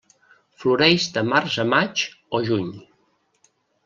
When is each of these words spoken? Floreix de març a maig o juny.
Floreix 0.61 1.03
de 1.17 1.23
març 1.27 1.57
a 1.63 1.65
maig 1.73 2.05
o 2.39 2.41
juny. 2.47 2.73